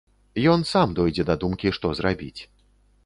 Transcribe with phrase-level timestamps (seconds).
[0.53, 2.37] Ён сам дойдзе да думкі, што зрабіць.